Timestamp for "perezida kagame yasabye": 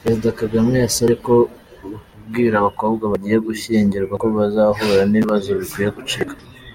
0.00-1.16